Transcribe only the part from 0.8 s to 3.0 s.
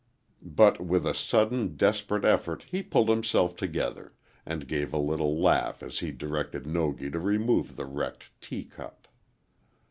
with a sudden, desperate effort he